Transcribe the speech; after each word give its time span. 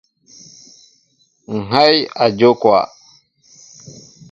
Ŋhɛy 1.57 1.97
a 2.23 2.25
njóka. 2.31 2.79